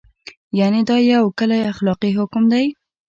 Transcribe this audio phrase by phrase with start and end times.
[0.59, 2.65] یعنې دا یو کلی اخلاقي حکم دی.